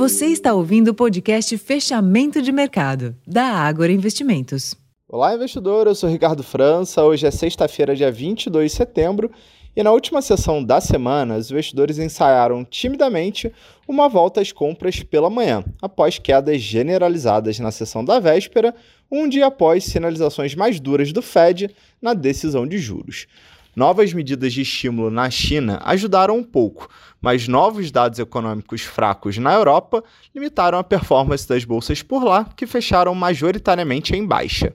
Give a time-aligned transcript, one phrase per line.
[0.00, 4.74] Você está ouvindo o podcast Fechamento de Mercado, da Ágora Investimentos.
[5.06, 5.86] Olá, investidor.
[5.86, 7.04] Eu sou Ricardo França.
[7.04, 9.30] Hoje é sexta-feira, dia 22 de setembro.
[9.76, 13.52] E na última sessão da semana, os investidores ensaiaram timidamente
[13.86, 18.74] uma volta às compras pela manhã, após quedas generalizadas na sessão da véspera,
[19.12, 21.68] um dia após sinalizações mais duras do Fed
[22.00, 23.26] na decisão de juros.
[23.74, 26.88] Novas medidas de estímulo na China ajudaram um pouco,
[27.20, 30.02] mas novos dados econômicos fracos na Europa
[30.34, 34.74] limitaram a performance das bolsas por lá, que fecharam majoritariamente em baixa.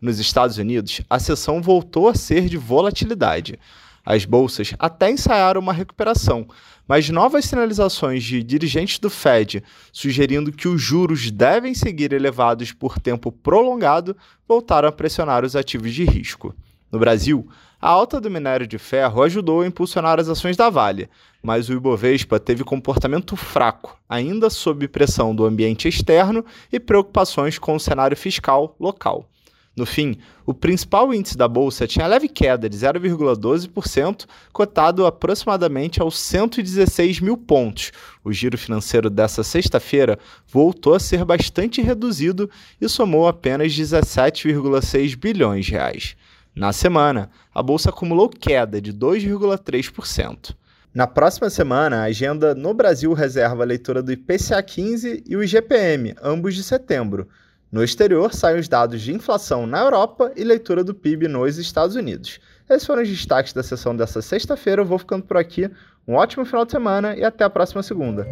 [0.00, 3.58] Nos Estados Unidos, a sessão voltou a ser de volatilidade.
[4.04, 6.48] As bolsas até ensaiaram uma recuperação,
[6.88, 12.98] mas novas sinalizações de dirigentes do Fed sugerindo que os juros devem seguir elevados por
[12.98, 14.16] tempo prolongado
[14.48, 16.52] voltaram a pressionar os ativos de risco.
[16.90, 17.48] No Brasil,
[17.82, 21.10] a alta do minério de ferro ajudou a impulsionar as ações da Vale,
[21.42, 27.74] mas o Ibovespa teve comportamento fraco, ainda sob pressão do ambiente externo e preocupações com
[27.74, 29.28] o cenário fiscal local.
[29.74, 36.16] No fim, o principal índice da bolsa tinha leve queda de 0,12%, cotado aproximadamente aos
[36.20, 37.90] 116 mil pontos.
[38.22, 42.48] O giro financeiro dessa sexta-feira voltou a ser bastante reduzido
[42.80, 46.16] e somou apenas 17,6 bilhões de reais.
[46.54, 50.54] Na semana, a bolsa acumulou queda de 2,3%.
[50.94, 55.42] Na próxima semana, a agenda no Brasil reserva a leitura do IPCA 15 e o
[55.42, 57.26] IGPM, ambos de setembro.
[57.70, 61.96] No exterior, saem os dados de inflação na Europa e leitura do PIB nos Estados
[61.96, 62.38] Unidos.
[62.68, 64.82] Esses foram os destaques da sessão dessa sexta-feira.
[64.82, 65.70] Eu vou ficando por aqui.
[66.06, 68.26] Um ótimo final de semana e até a próxima segunda.